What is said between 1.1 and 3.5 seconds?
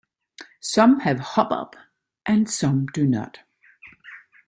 hop-up and some do not.